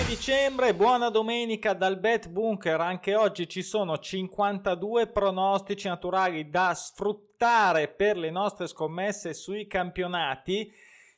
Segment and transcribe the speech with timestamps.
[0.00, 2.80] 6 dicembre, buona domenica dal Bet Bunker.
[2.80, 10.72] Anche oggi ci sono 52 pronostici naturali da sfruttare per le nostre scommesse sui campionati.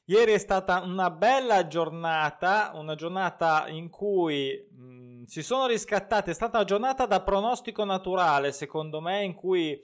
[0.07, 6.33] Ieri è stata una bella giornata, una giornata in cui mh, mm, si sono riscattate,
[6.33, 9.81] è stata una giornata da pronostico naturale, secondo me, in cui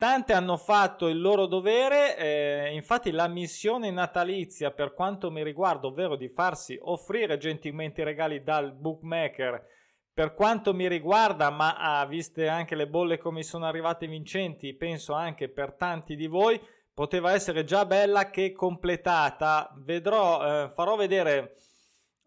[0.00, 5.88] Tante hanno fatto il loro dovere, eh, infatti la missione natalizia per quanto mi riguarda,
[5.88, 9.62] ovvero di farsi offrire gentilmente i regali dal bookmaker,
[10.10, 15.12] per quanto mi riguarda, ma ah, viste anche le bolle come sono arrivate vincenti, penso
[15.12, 16.58] anche per tanti di voi,
[16.94, 19.70] poteva essere già bella che completata.
[19.84, 21.56] Vedrò, eh, farò vedere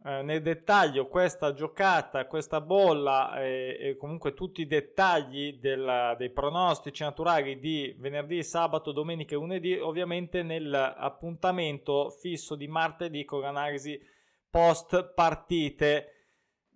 [0.06, 6.30] eh, nel dettaglio questa giocata, questa bolla e, e comunque tutti i dettagli del, dei
[6.30, 13.98] pronostici naturali di venerdì, sabato, domenica e lunedì, ovviamente nell'appuntamento fisso di martedì con l'analisi
[14.50, 16.23] post partite.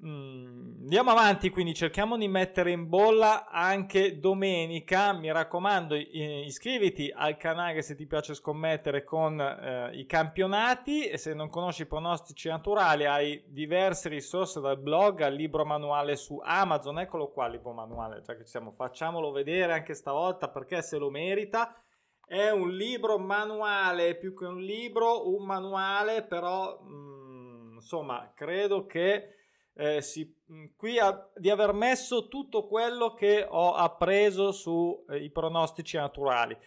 [0.06, 5.12] Mm, andiamo avanti, quindi cerchiamo di mettere in bolla anche domenica.
[5.12, 11.34] Mi raccomando, iscriviti al canale se ti piace scommettere con eh, i campionati e se
[11.34, 17.00] non conosci i pronostici naturali hai diverse risorse dal blog al libro manuale su Amazon.
[17.00, 18.74] Eccolo qua, il libro manuale, già che ci siamo.
[18.74, 21.76] Facciamolo vedere anche stavolta perché se lo merita.
[22.24, 29.37] È un libro manuale, più che un libro, un manuale, però mm, insomma, credo che
[29.78, 35.30] eh, si, mm, qui ha, di aver messo tutto quello che ho appreso sui eh,
[35.32, 36.58] pronostici naturali.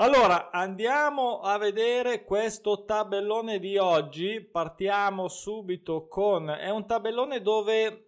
[0.00, 4.40] Allora, andiamo a vedere questo tabellone di oggi.
[4.40, 6.48] Partiamo subito con...
[6.48, 8.07] È un tabellone dove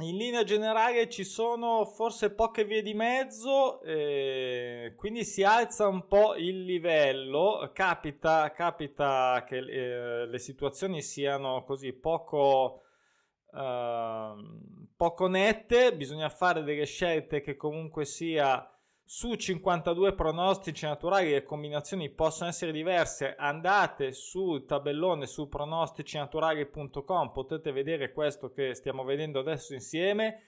[0.00, 6.06] in linea generale ci sono forse poche vie di mezzo, eh, quindi si alza un
[6.06, 7.70] po' il livello.
[7.72, 12.82] Capita, capita che eh, le situazioni siano così poco,
[13.52, 14.34] eh,
[14.96, 18.70] poco nette, bisogna fare delle scelte che comunque sia
[19.10, 23.36] su 52 pronostici naturali le combinazioni possono essere diverse.
[23.38, 30.42] Andate sul tabellone su pronosticinaturali.com, potete vedere questo che stiamo vedendo adesso insieme.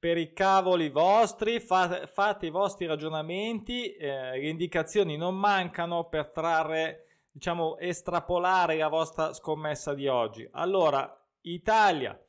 [0.00, 6.30] Per i cavoli vostri, fate, fate i vostri ragionamenti, eh, le indicazioni non mancano per
[6.30, 10.48] trarre, diciamo, estrapolare la vostra scommessa di oggi.
[10.54, 12.20] Allora, Italia,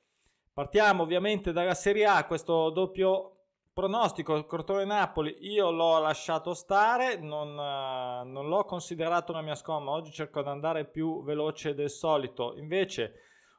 [0.54, 3.38] partiamo ovviamente dalla Serie A, questo doppio
[3.82, 10.12] Pronostico Crotone-Napoli, io l'ho lasciato stare, non, uh, non, l'ho considerato una mia scomma, oggi
[10.12, 13.14] cerco di andare più veloce del solito, invece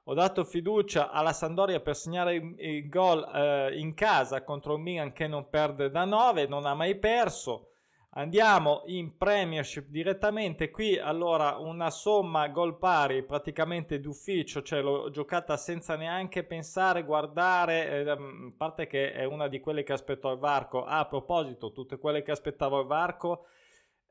[0.05, 5.11] ho dato fiducia alla Sandoria per segnare il, gol uh, in casa contro il Milan
[5.11, 7.72] che non perde da 9, non ha mai perso,
[8.15, 15.57] Andiamo in Premiership direttamente qui, allora una somma gol pari praticamente d'ufficio, cioè l'ho giocata
[15.57, 18.19] senza neanche pensare, guardare, eh, a
[18.55, 20.85] parte che è una di quelle che aspetto al varco.
[20.85, 23.47] Ah, a proposito, tutte quelle che aspettavo al varco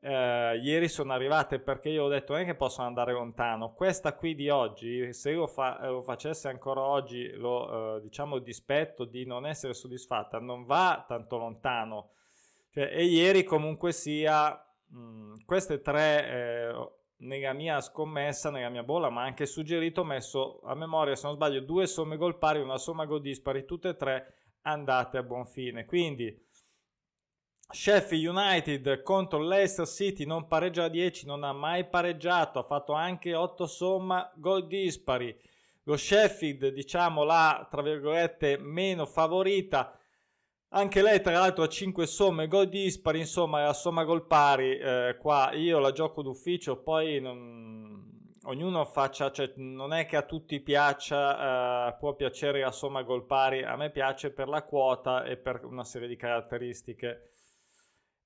[0.00, 3.72] eh, ieri sono arrivate perché io ho detto non è che possono andare lontano.
[3.72, 9.04] Questa qui di oggi, se io fa, lo facesse ancora oggi, lo eh, diciamo dispetto
[9.04, 12.10] di non essere soddisfatta, non va tanto lontano
[12.72, 14.50] cioè, e ieri comunque sia,
[14.86, 20.60] mh, queste tre eh, nella mia scommessa, nella mia bolla, ma anche suggerito, ho messo
[20.64, 23.96] a memoria, se non sbaglio, due somme gol pari, una somma gol dispari, tutte e
[23.96, 25.84] tre andate a buon fine.
[25.84, 26.34] Quindi
[27.68, 32.92] Sheffield United contro Leicester City non pareggia a 10, non ha mai pareggiato, ha fatto
[32.92, 35.34] anche 8 somma gol dispari.
[35.84, 39.98] Lo Sheffield, diciamo la tra virgolette meno favorita,
[40.74, 43.18] anche lei, tra l'altro, ha 5 somme gol dispari.
[43.18, 44.76] Insomma, la somma gol pari.
[44.76, 46.82] Eh, qua io la gioco d'ufficio.
[46.82, 48.30] Poi non...
[48.44, 53.26] ognuno faccia, cioè, non è che a tutti piaccia, eh, può piacere la somma gol
[53.26, 53.62] pari.
[53.62, 57.32] A me piace per la quota e per una serie di caratteristiche.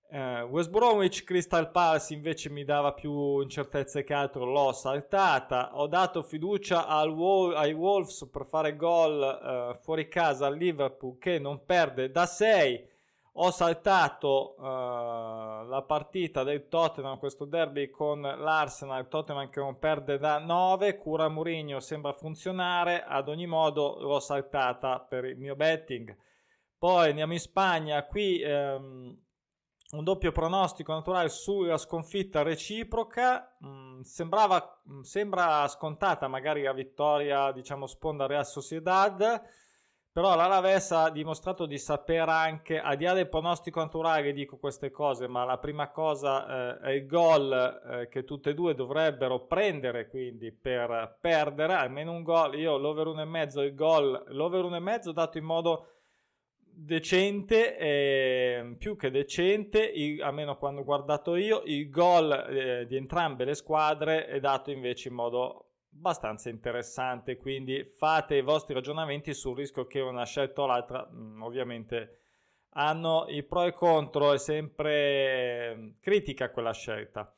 [0.08, 5.76] Uh, West Bromwich Crystal Palace invece mi dava più incertezze che altro, l'ho saltata.
[5.76, 11.40] Ho dato fiducia Wol- ai Wolves per fare gol uh, fuori casa al Liverpool che
[11.40, 12.94] non perde da 6.
[13.38, 19.08] Ho saltato uh, la partita del Tottenham, questo derby con l'Arsenal.
[19.08, 20.98] Tottenham che non perde da 9.
[20.98, 23.02] Cura Mourinho sembra funzionare.
[23.04, 26.16] Ad ogni modo, l'ho saltata per il mio betting.
[26.78, 28.06] Poi andiamo in Spagna.
[28.06, 28.40] Qui.
[28.44, 29.24] Um,
[29.92, 33.56] un doppio pronostico naturale sulla sconfitta reciproca.
[33.64, 39.42] Mm, sembrava, mm, sembra scontata magari la vittoria, diciamo, sponda Real Sociedad.
[40.16, 45.28] però l'Alaves ha dimostrato di sapere anche, a dia del pronostico naturale dico queste cose,
[45.28, 50.08] ma la prima cosa eh, è il gol eh, che tutte e due dovrebbero prendere
[50.08, 55.44] quindi per perdere, almeno un gol, io l'over 1,5, il gol, l'over 1,5 dato in
[55.44, 55.95] modo
[56.78, 62.96] decente, eh, più che decente, il, almeno quando ho guardato io, il gol eh, di
[62.96, 69.32] entrambe le squadre è dato invece in modo abbastanza interessante, quindi fate i vostri ragionamenti
[69.32, 72.18] sul rischio che una scelta o l'altra mm, ovviamente
[72.70, 77.34] hanno i pro e contro, è sempre mm, critica quella scelta.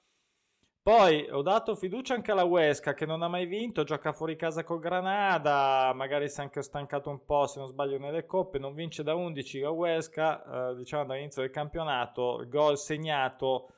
[0.88, 4.64] Poi ho dato fiducia anche alla Huesca che non ha mai vinto, gioca fuori casa
[4.64, 8.72] col Granada, magari si è anche stancato un po' se non sbaglio nelle coppe, non
[8.72, 13.74] vince da 11 la Huesca, eh, diciamo dall'inizio del campionato, gol segnato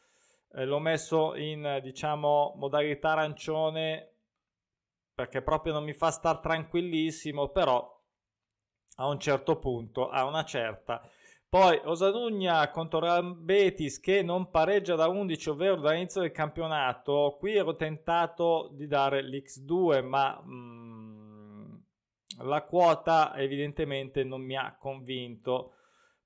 [0.53, 4.13] eh, l'ho messo in diciamo modalità arancione
[5.13, 7.93] perché proprio non mi fa star tranquillissimo, però
[8.99, 11.03] a un certo punto, a una certa.
[11.51, 17.37] Poi Osadugna contro Real Betis che non pareggia da 11, ovvero dall'inizio del campionato.
[17.41, 21.75] Qui ero tentato di dare l'X2, ma mh, mm,
[22.43, 25.73] la quota evidentemente non mi ha convinto.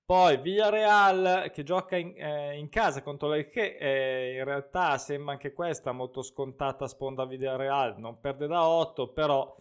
[0.04, 5.54] Poi Villarreal che gioca in, eh, in casa contro l'Elche, eh, in realtà sembra anche
[5.54, 9.56] questa molto scontata sponda Villarreal, non perde da 8, però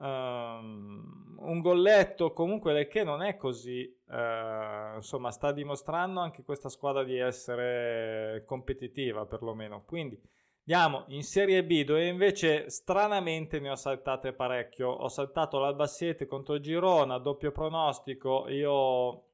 [0.00, 7.04] um, un golletto comunque l'Elche non è così, uh, insomma sta dimostrando anche questa squadra
[7.04, 10.20] di essere competitiva perlomeno, quindi
[10.60, 16.60] andiamo in Serie B dove invece stranamente ne ho saltate parecchio, ho saltato l'Albassiete contro
[16.60, 19.24] Girona, doppio pronostico, io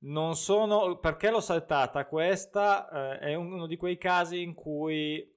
[0.00, 2.06] non sono perché l'ho saltata?
[2.06, 5.36] Questa eh, è uno di quei casi in cui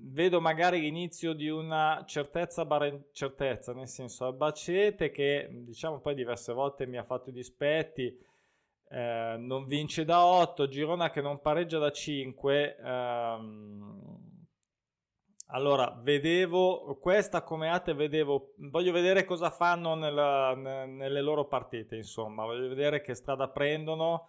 [0.00, 6.52] vedo magari l'inizio di una certezza barre certezza nel senso Albacete che diciamo poi diverse
[6.52, 8.16] volte mi ha fatto i dispetti
[8.90, 14.28] eh, non vince da 8 Girona che non pareggia da 5 ehm,
[15.50, 22.44] allora, vedevo questa come ate, vedevo, voglio vedere cosa fanno nella, nelle loro partite, insomma,
[22.44, 24.28] voglio vedere che strada prendono.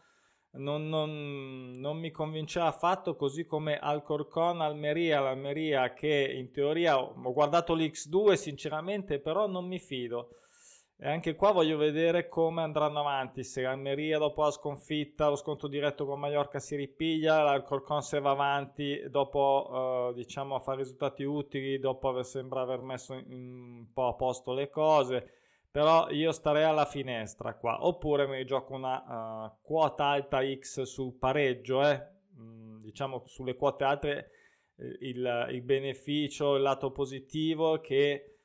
[0.52, 7.34] Non, non, non mi convinceva affatto, così come Alcorcon Almeria, l'Almeria che in teoria ho
[7.34, 10.40] guardato l'X2 sinceramente, però non mi fido.
[11.02, 13.44] E anche qua voglio vedere come andranno avanti.
[13.46, 18.32] Se l'Almeria dopo la sconfitta, lo scontro diretto con Mallorca si ripiglia, l'Alcorcon se va
[18.32, 24.08] avanti dopo, eh, diciamo, a fare risultati utili, dopo aver sembra aver messo un po'
[24.08, 25.39] a posto le cose.
[25.72, 27.86] Però io starei alla finestra qua.
[27.86, 32.08] Oppure mi gioco una uh, quota alta X sul pareggio, eh?
[32.38, 34.32] mm, diciamo sulle quote alte
[34.76, 38.40] eh, il, il beneficio, il lato positivo che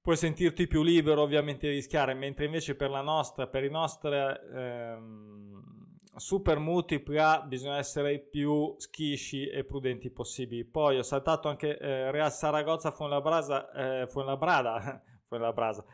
[0.00, 4.16] puoi sentirti più libero ovviamente di rischiare, mentre invece per la nostra, per i nostri
[4.16, 10.64] ehm, super multipla bisogna essere più schisci e prudenti possibili.
[10.64, 15.84] Poi ho saltato anche eh, Real Saragossa Fuenlabrada, eh, Fuenlabrada, Fuenlabrada.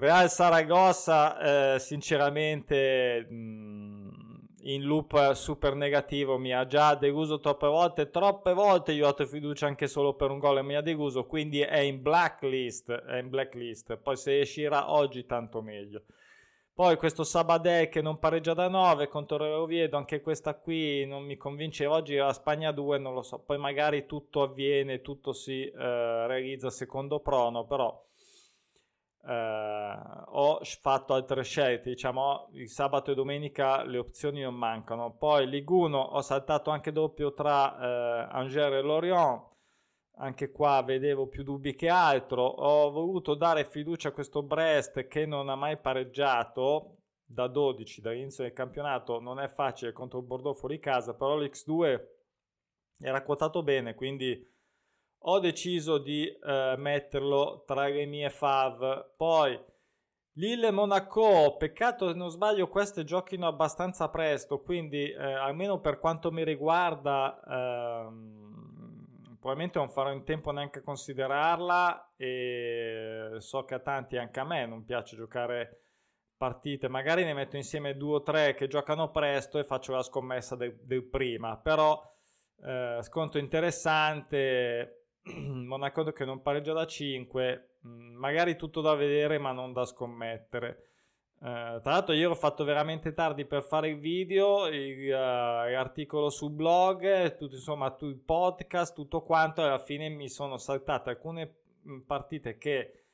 [0.00, 4.10] Real Saragossa, eh, sinceramente, mh, mm,
[4.62, 8.08] in loop super negativo mi ha già deluso troppe volte.
[8.08, 11.26] Troppe volte io ho dato fiducia anche solo per un gol e mi ha deluso
[11.26, 13.98] quindi è in blacklist è in blacklist.
[13.98, 16.04] Poi se uscirà oggi tanto meglio.
[16.72, 21.36] Poi questo Sabadell che non pareggia da 9 contro Oviedo anche questa qui non mi
[21.36, 21.84] convince.
[21.84, 23.38] Oggi la Spagna 2 non lo so.
[23.40, 28.08] Poi magari tutto avviene tutto si eh, realizza secondo prono però
[29.22, 29.96] eh,
[30.26, 35.14] ho fatto altre scelte, diciamo il sabato e domenica le opzioni non mancano.
[35.16, 39.48] Poi Liguno ho saltato anche doppio tra eh, Angers e Lorient,
[40.16, 42.42] anche qua vedevo più dubbi che altro.
[42.42, 48.44] Ho voluto dare fiducia a questo Brest che non ha mai pareggiato da 12 dall'inizio
[48.44, 49.20] del campionato.
[49.20, 52.00] Non è facile contro il Bordeaux fuori casa, però l'X2
[53.02, 54.46] era quotato bene, quindi
[55.24, 59.14] ho deciso di eh, metterlo tra le mie fav.
[59.16, 59.58] Poi
[60.34, 66.30] Lille Monaco, peccato se non sbaglio queste giochino abbastanza presto, quindi eh, almeno per quanto
[66.30, 73.80] mi riguarda ehm, probabilmente non farò in tempo neanche a considerarla e so che a
[73.80, 75.80] tanti, anche a me, non piace giocare
[76.36, 80.56] partite, magari ne metto insieme due o tre che giocano presto e faccio la scommessa
[80.56, 82.00] del, del prima, però
[82.62, 84.99] eh, sconto interessante
[85.66, 90.84] Monaco che non pareggia da 5, mm, magari tutto da vedere ma non da scommettere.
[91.40, 96.50] Uh, tra l'altro, io ho fatto veramente tardi per fare il video, uh, l'articolo sul
[96.52, 99.62] blog, tutto, insomma, tu, il podcast, tutto quanto.
[99.62, 101.54] alla fine mi sono saltate alcune
[101.88, 103.04] mm, partite che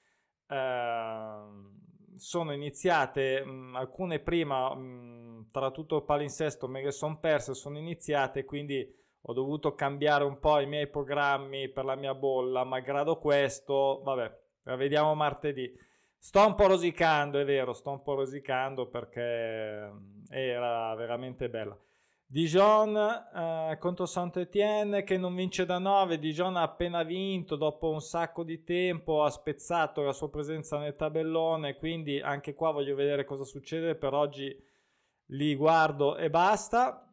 [0.49, 7.55] uh, sono iniziate mh, alcune prima, mh, tra tutto il palinsesto, me le sono perse,
[7.55, 8.93] sono iniziate, quindi
[9.29, 14.39] ho dovuto cambiare un po' i miei programmi per la mia bolla, malgrado questo, vabbè,
[14.63, 15.73] la vediamo martedì.
[16.17, 19.93] Sto un po' rosicando, è vero, sto un po' rosicando perché
[20.29, 21.77] era veramente bella.
[22.29, 28.01] Dijon eh, contro Saint-Étienne che non vince da 9, Dijon ha appena vinto dopo un
[28.01, 33.25] sacco di tempo, ha spezzato la sua presenza nel tabellone, quindi anche qua voglio vedere
[33.25, 34.57] cosa succede, per oggi
[35.31, 37.06] li guardo e basta.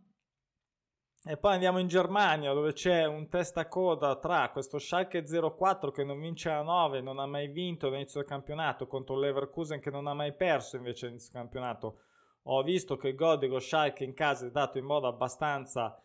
[1.26, 6.04] E poi andiamo in Germania dove c'è un testa coda tra questo Schalke 04 che
[6.04, 10.08] non vince a 9, non ha mai vinto all'inizio del campionato contro l'Everkusen che non
[10.08, 12.00] ha mai perso invece all'inizio del campionato.
[12.48, 15.98] Ho visto che il gol dello Schalke in casa è dato in modo abbastanza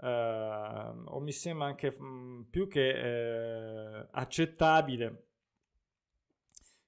[0.00, 5.26] eh, o mi sembra anche mh, mm, più che eh, accettabile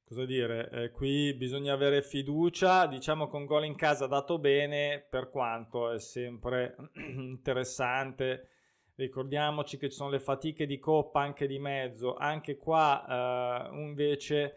[0.07, 0.71] cosa dire?
[0.71, 5.99] Eh, qui bisogna avere fiducia diciamo un gol in casa dato bene per quanto è
[5.99, 8.51] sempre interessante.
[8.95, 12.15] Ricordiamoci che ci sono le fatiche di coppa anche di mezzo.
[12.15, 14.55] Anche qua eh, invece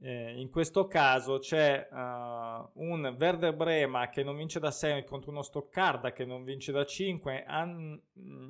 [0.00, 5.30] eh, in questo caso c'è uh, un Werder Brema che non vince da 6 contro
[5.30, 7.44] uno Stoccarda che non vince da 5.
[7.44, 8.00] An-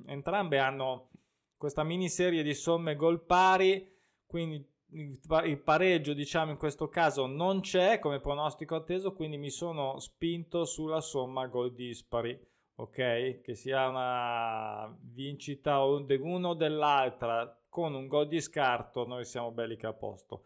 [0.06, 1.10] entrambe hanno
[1.56, 3.86] questa miniserie di somme gol pari,
[4.26, 9.98] quindi il pareggio diciamo in questo caso non c'è come pronostico atteso, quindi mi sono
[9.98, 12.38] spinto sulla somma gol dispari.
[12.80, 19.50] Ok, che sia una vincita dell'uno o dell'altra con un gol di scarto, noi siamo
[19.50, 20.44] belli che a posto.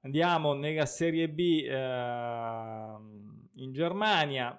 [0.00, 2.96] Andiamo nella Serie B eh,
[3.56, 4.58] in Germania.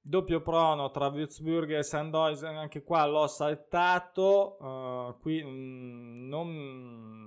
[0.00, 4.56] Doppio prono tra Würzburg e Sandhausen, anche qua l'ho saltato.
[4.60, 7.25] Uh, qui mh, mm, non,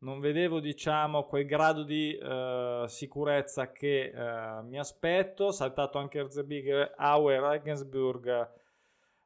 [0.00, 5.50] non, vedevo, diciamo, quel grado di uh, sicurezza che uh, mi aspetto.
[5.52, 8.58] Saltato anche Erzebig, Auer, Regensburg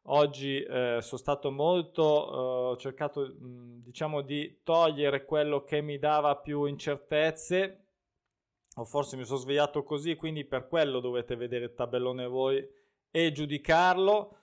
[0.08, 2.36] Oggi eh, sono stato molto, eh,
[2.72, 7.86] ho cercato diciamo di togliere quello che mi dava più incertezze,
[8.76, 12.68] o forse mi sono svegliato così, quindi per quello dovete vedere il tabellone voi
[13.10, 14.36] e giudicarlo.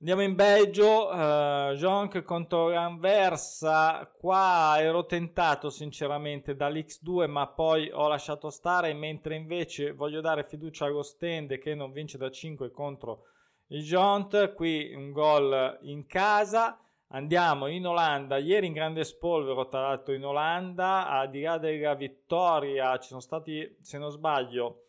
[0.00, 8.08] Andiamo in Belgio, uh, Jonk contro Anversa, qua ero tentato sinceramente dall'X2 ma poi ho
[8.08, 13.24] lasciato stare, mentre invece voglio dare fiducia allo Stende che non vince da 5 contro
[13.66, 16.80] il Jont, qui un gol in casa.
[17.08, 21.92] Andiamo in Olanda, ieri in grande spolvero tra l'altro in Olanda, al di là della
[21.92, 24.84] vittoria ci sono stati, se non sbaglio,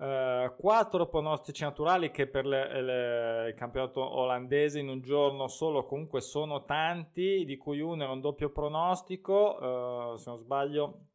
[0.00, 5.84] eh, quattro pronostici naturali che per le, le, il campionato olandese in un giorno solo
[5.84, 11.06] comunque sono tanti, di cui uno era un doppio pronostico, eh, se non sbaglio,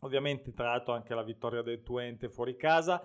[0.00, 3.02] ovviamente tra l'altro anche la vittoria del Twente fuori casa.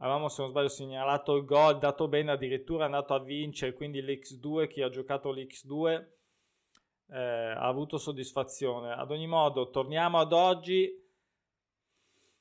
[0.00, 4.00] Avevamo se non sbaglio segnalato il gol dato bene addirittura è andato a vincere quindi
[4.00, 6.06] l'X2 chi ha giocato l'X2
[7.10, 8.92] eh, ha avuto soddisfazione.
[8.92, 11.07] Ad ogni modo torniamo ad oggi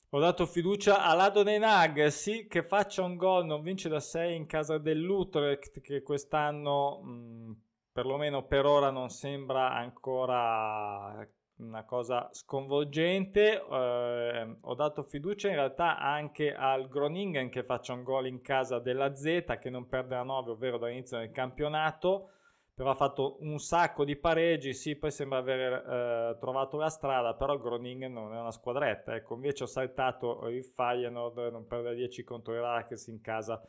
[0.10, 4.78] ho dato fiducia all'Adonenag sì che faccia un gol non vince da 6 in casa
[4.78, 7.62] dell'Utrecht che quest'anno mh,
[7.92, 13.64] perlomeno per ora non sembra ancora una cosa sconvolgente.
[13.64, 18.80] Eh, ho dato fiducia in realtà anche al Groningen che faccia un gol in casa
[18.80, 22.30] della Z che non perde a 9, ovvero dall'inizio del campionato.
[22.78, 27.34] Però ha fatto un sacco di pareggi, sì, poi sembra aver eh, trovato la strada,
[27.34, 29.16] però Groningen non è una squadretta.
[29.16, 33.60] Ecco, invece ho saltato il Feyenoord, non perde 10 contro il Rakes in casa,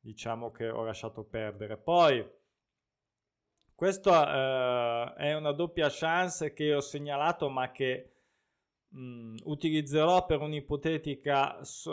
[0.00, 1.76] diciamo che ho lasciato perdere.
[1.76, 2.26] Poi
[3.74, 8.13] questa eh, è una doppia chance che ho segnalato ma che
[8.94, 11.90] mh, mm, utilizzerò per un'ipotetica uh,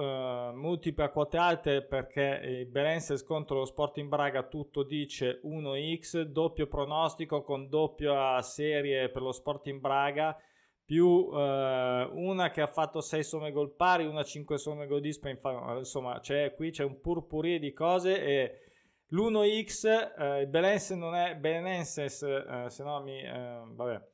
[0.54, 7.42] multipla quote alte perché il Belenses contro lo Sporting Braga tutto dice 1x, doppio pronostico
[7.42, 10.38] con doppia serie per lo Sporting Braga
[10.84, 15.40] più uh, una che ha fatto 6 somme gol pari, una 5 somme gol dispari,
[15.78, 18.60] insomma c'è, qui c'è un purpurì di cose e
[19.08, 24.11] l'1x, eh, il Belenenses non è Belenenses, eh, se no mi, eh, vabbè,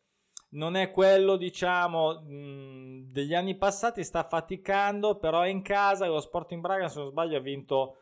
[0.58, 6.62] non è quello diciamo degli anni passati, sta faticando, però è in casa, lo Sporting
[6.62, 7.98] Braga se non sbaglio ha vinto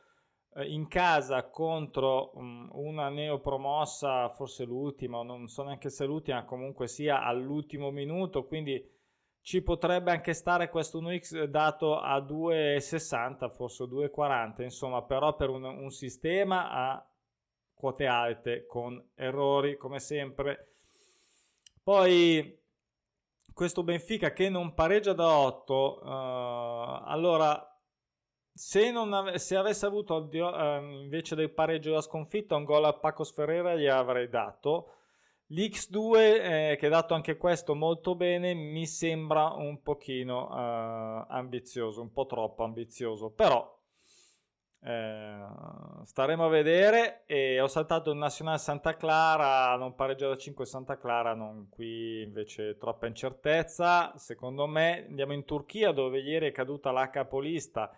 [0.55, 7.23] eh, in casa contro una neopromossa, forse l'ultima, non so neanche se l'ultima, comunque sia
[7.23, 8.93] all'ultimo minuto, quindi
[9.41, 15.63] ci potrebbe anche stare questo 1x dato a 2,60 forse 2,40 insomma però per un,
[15.63, 17.07] un, sistema a
[17.71, 20.74] quote alte con errori come sempre
[21.85, 22.63] poi
[23.53, 27.63] questo Benfica che non pareggia da 8, uh, allora
[28.51, 33.23] se, ave- se, avesse avuto uh, invece del pareggio la sconfitta un gol a Paco
[33.23, 34.93] Ferreira gli avrei dato.
[35.51, 42.01] L'X2 eh, che ha dato anche questo molto bene mi sembra un pochino uh, ambizioso,
[42.01, 43.74] un po' troppo ambizioso, però
[44.85, 45.45] eh,
[46.03, 50.99] staremo a vedere e ho saltato il Nazionale Santa Clara, non pareggio da 5 Santa
[50.99, 54.15] Clara, non qui invece troppa incertezza.
[54.17, 57.91] Secondo me andiamo in Turchia dove ieri è caduta la capolista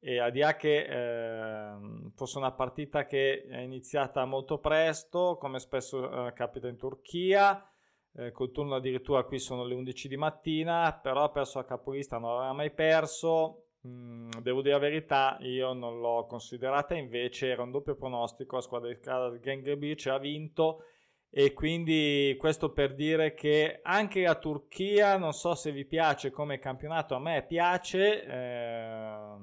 [0.00, 6.26] e a dia che eh, fosse una partita che è iniziata molto presto, come spesso
[6.26, 7.66] eh, capita in Turchia,
[8.12, 12.18] eh, col turno addirittura qui sono le 11 di mattina, però ha perso la capolista,
[12.18, 13.67] non aveva mai perso.
[13.88, 18.62] Mm, devo dire la verità, io non l'ho considerata, invece era un doppio pronostico, la
[18.62, 20.82] squadra di casa del Beach ha vinto
[21.30, 26.58] e quindi questo per dire che anche la Turchia, non so se vi piace come
[26.58, 28.24] campionato, a me piace.
[28.24, 29.36] Eh,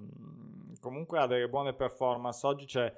[0.79, 2.45] comunque ha delle buone performance.
[2.45, 2.91] Oggi c'è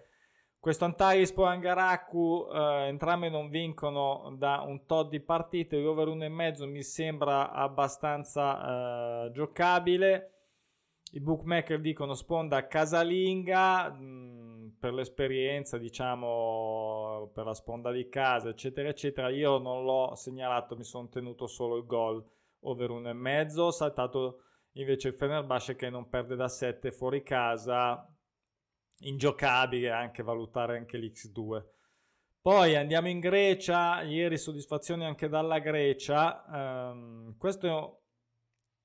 [0.59, 6.83] questo Antalyaspor Angaraku, eh, entrambi non vincono da un tot di partite, l'over 1,5 mi
[6.83, 10.31] sembra abbastanza eh, giocabile.
[11.17, 18.49] I bookmaker dicono sponda casalinga mh, mm, per l'esperienza, diciamo, per la sponda di casa,
[18.49, 19.29] eccetera, eccetera.
[19.29, 22.23] Io non l'ho segnalato, mi sono tenuto solo il gol
[22.61, 24.41] over 1,5, ho saltato
[24.73, 28.07] invece il Fenerbahce che non perde da 7 fuori casa,
[28.99, 31.63] ingiocabile anche valutare anche l'X2.
[32.41, 36.45] Poi andiamo in Grecia, ieri soddisfazione anche dalla Grecia,
[36.93, 38.03] um, questo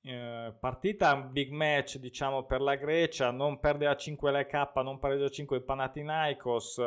[0.03, 4.99] eh, partita big match diciamo per la Grecia, non perde a 5 la K, non
[4.99, 6.81] perde a 5 il Panathinaikos,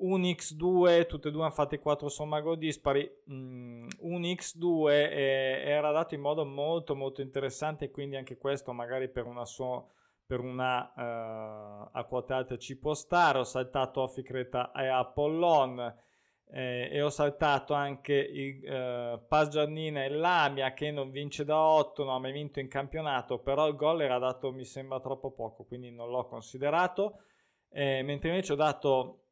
[0.00, 3.10] un X2, tutte e due hanno fatto 4 somma gol dispari.
[3.30, 9.08] Mm, un X2 eh, era dato in modo molto molto interessante, quindi anche questo magari
[9.08, 9.90] per una, so,
[10.24, 13.38] per una uh, a quote alte ci può stare.
[13.38, 16.06] Ho saltato Officreta e Apollon
[16.50, 21.58] eh, e ho saltato anche il uh, Paz Giannina e Lamia che non vince da
[21.58, 25.30] 8, non ha mai vinto in campionato, però il gol era dato mi sembra troppo
[25.32, 27.22] poco, quindi non l'ho considerato.
[27.70, 29.24] Eh, mentre invece ho dato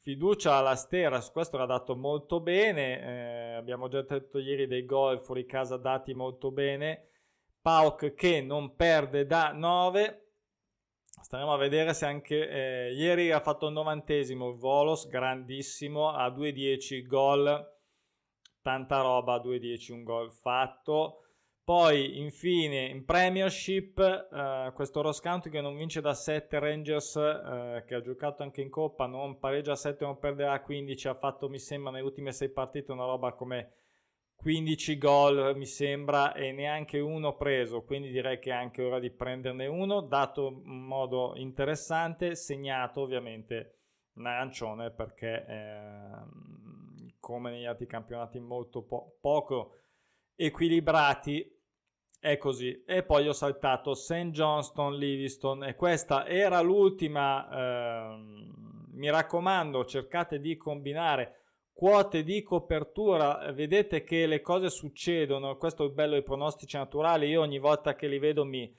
[0.00, 4.84] fiducia alla Stera, su questo l'ha dato molto bene, eh, abbiamo già detto ieri dei
[4.84, 7.10] gol fuori casa dati molto bene,
[7.60, 10.29] Pauk che non perde da 9,
[11.20, 17.06] staremo a vedere se anche eh, ieri ha fatto il novantesimo, Volos grandissimo, a 2-10
[17.06, 17.78] gol,
[18.62, 21.20] tanta roba, a 2-10 un gol fatto,
[21.70, 27.84] poi, infine, in Premiership, eh, questo Ross County che non vince da 7 Rangers, eh,
[27.86, 31.14] che ha giocato anche in Coppa, non pareggia a 7, non perderà a 15, ha
[31.14, 33.79] fatto, mi sembra, nelle ultime 6 partite una roba come
[34.40, 39.10] 15 gol, mi sembra, e neanche uno preso, quindi direi che è anche ora di
[39.10, 43.80] prenderne uno, dato in modo interessante, segnato ovviamente
[44.14, 46.10] un arancione perché, eh,
[47.20, 49.74] come negli altri campionati, molto po- poco
[50.34, 51.58] equilibrati
[52.18, 52.82] è così.
[52.86, 54.30] E poi ho saltato St.
[54.30, 58.08] Johnston, Livingston e questa era l'ultima.
[58.14, 61.39] Ehm, mi raccomando, cercate di combinare
[61.80, 63.50] quote di copertura.
[63.52, 65.56] Vedete che le cose succedono.
[65.56, 67.28] Questo è il bello dei pronostici naturali.
[67.28, 68.70] Io ogni volta che li vedo mi,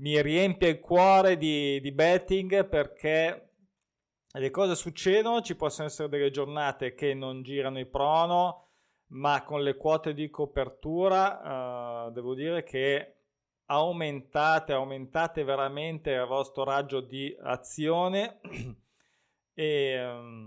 [0.00, 3.52] mi riempie il cuore di, di betting perché
[4.30, 5.40] le cose succedono.
[5.40, 8.60] Ci possono essere delle giornate che non girano i prono
[9.12, 13.14] ma con le quote di copertura uh, devo dire che
[13.66, 18.40] aumentate, aumentate veramente il vostro raggio di azione
[19.54, 20.43] e um,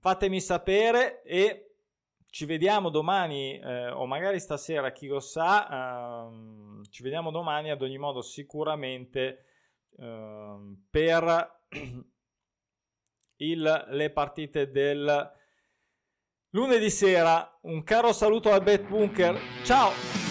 [0.00, 1.74] fatemi sapere e
[2.30, 7.82] ci vediamo domani eh, o magari stasera, chi lo sa, uh, ci vediamo domani ad
[7.82, 9.44] ogni modo sicuramente
[9.96, 11.60] uh, per
[13.36, 15.38] il, le partite del
[16.52, 19.38] Lunedì sera un caro saluto al Bet Bunker.
[19.64, 20.29] Ciao!